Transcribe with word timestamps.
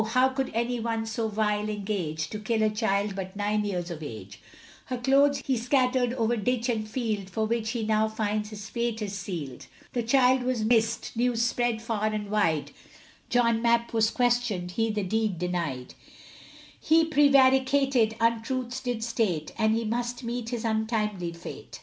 how 0.13 0.27
could 0.29 0.49
any 0.55 0.79
one 0.79 1.05
so 1.05 1.27
vile 1.27 1.69
engage, 1.69 2.27
To 2.31 2.39
kill 2.39 2.63
a 2.63 2.71
child 2.71 3.15
but 3.15 3.35
nine 3.35 3.63
years 3.63 3.91
of 3.91 4.01
age; 4.01 4.39
Her 4.85 4.97
clothes 4.97 5.43
he 5.45 5.55
scattered 5.55 6.13
over 6.13 6.35
ditch 6.35 6.69
and 6.69 6.89
field, 6.89 7.29
For 7.29 7.45
which 7.45 7.69
he 7.69 7.81
finds 7.85 8.17
now 8.17 8.39
his 8.49 8.67
fate 8.67 8.99
is 9.03 9.13
sealed. 9.15 9.67
The 9.93 10.01
child 10.01 10.41
was 10.41 10.65
missed 10.65 11.15
news 11.15 11.43
spread 11.43 11.83
far 11.83 12.07
and 12.07 12.31
wide, 12.31 12.71
John 13.29 13.61
Mapp 13.61 13.93
was 13.93 14.09
questioned, 14.09 14.71
he 14.71 14.89
the 14.89 15.03
deed 15.03 15.37
denied, 15.37 15.93
He 16.79 17.05
prevaricated 17.05 18.15
untruths 18.19 18.79
did 18.79 19.03
state, 19.03 19.51
And 19.55 19.75
he 19.75 19.85
must 19.85 20.23
meet 20.23 20.49
his 20.49 20.65
untimely 20.65 21.31
fate. 21.31 21.79